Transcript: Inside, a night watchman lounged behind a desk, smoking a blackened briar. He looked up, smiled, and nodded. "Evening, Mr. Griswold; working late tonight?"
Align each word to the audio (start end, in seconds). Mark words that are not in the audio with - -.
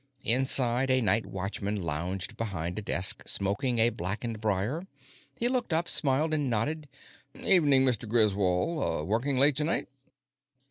Inside, 0.23 0.89
a 0.89 0.99
night 0.99 1.27
watchman 1.27 1.79
lounged 1.79 2.35
behind 2.35 2.79
a 2.79 2.81
desk, 2.81 3.21
smoking 3.27 3.77
a 3.77 3.91
blackened 3.91 4.41
briar. 4.41 4.87
He 5.37 5.47
looked 5.47 5.73
up, 5.73 5.87
smiled, 5.87 6.33
and 6.33 6.49
nodded. 6.49 6.89
"Evening, 7.35 7.85
Mr. 7.85 8.09
Griswold; 8.09 9.07
working 9.07 9.37
late 9.37 9.55
tonight?" 9.55 9.87